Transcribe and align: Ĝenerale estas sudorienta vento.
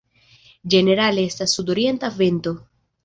Ĝenerale 0.73 1.25
estas 1.33 1.53
sudorienta 1.59 2.11
vento. 2.23 2.55